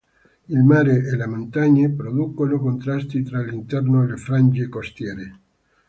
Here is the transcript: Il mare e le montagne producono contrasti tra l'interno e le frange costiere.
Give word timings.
Il 0.53 0.63
mare 0.63 0.93
e 1.09 1.15
le 1.15 1.27
montagne 1.27 1.91
producono 1.91 2.57
contrasti 2.57 3.21
tra 3.21 3.39
l'interno 3.43 4.01
e 4.01 4.07
le 4.07 4.17
frange 4.17 4.67
costiere. 4.67 5.39